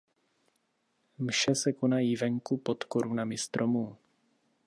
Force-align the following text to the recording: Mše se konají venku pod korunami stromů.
Mše 1.19 1.55
se 1.55 1.73
konají 1.73 2.15
venku 2.15 2.57
pod 2.57 2.83
korunami 2.83 3.37
stromů. 3.37 3.97